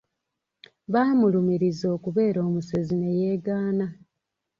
[0.93, 3.87] Baamulumiriza okubeera omusezi ne yeegaana.